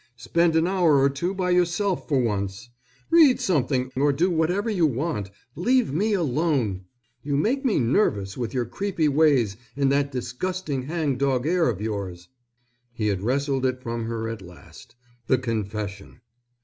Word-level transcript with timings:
Spend 0.17 0.55
an 0.55 0.65
hour 0.65 0.97
or 0.99 1.11
two 1.11 1.35
by 1.35 1.51
yourself 1.51 2.07
for 2.07 2.19
once. 2.19 2.71
Read 3.11 3.39
something, 3.39 3.91
or 3.95 4.11
do 4.11 4.31
whatever 4.31 4.67
you 4.67 4.87
want. 4.87 5.29
Leave 5.55 5.93
me 5.93 6.13
alone. 6.15 6.85
You 7.21 7.37
make 7.37 7.63
me 7.63 7.77
nervous 7.77 8.35
with 8.35 8.51
your 8.51 8.65
creepy 8.65 9.07
ways 9.07 9.57
and 9.75 9.91
that 9.91 10.11
disgusting 10.11 10.81
hang 10.87 11.17
dog 11.17 11.45
air 11.45 11.69
of 11.69 11.79
yours!" 11.81 12.29
He 12.91 13.09
had 13.09 13.21
wrested 13.21 13.63
it 13.63 13.83
from 13.83 14.05
her 14.05 14.27
at 14.27 14.41
last 14.41 14.95
the 15.27 15.37
confession! 15.37 16.21